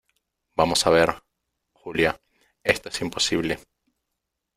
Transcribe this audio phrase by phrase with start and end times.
[0.55, 1.21] vamos a ver,
[1.73, 2.19] Julia,
[2.63, 3.59] esto es imposible.